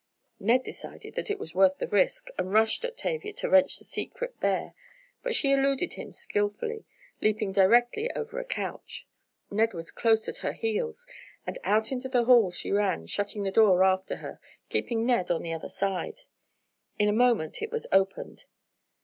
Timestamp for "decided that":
0.63-1.29